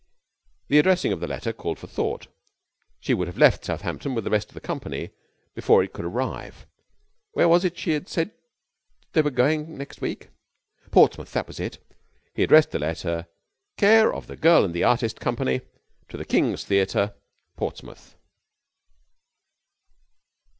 [0.67, 2.25] The addressing of the letter called for thought.
[3.01, 5.11] She would have left Southampton with the rest of the company
[5.53, 6.65] before it could arrive.
[7.33, 8.31] Where was it that she said
[9.13, 10.29] they were going next week?
[10.89, 11.77] Portsmouth, that was it.
[12.33, 13.27] He addressed the letter
[13.77, 15.61] Care of The Girl and the Artist Company,
[16.09, 17.13] to the King's Theatre,
[17.55, 18.15] Portsmouth.